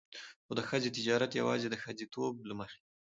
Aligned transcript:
خو 0.45 0.51
د 0.57 0.61
ښځې 0.69 0.89
تجارت 0.97 1.31
يواځې 1.41 1.67
د 1.69 1.75
ښځېتوب 1.83 2.35
له 2.49 2.53
مخې. 2.59 2.79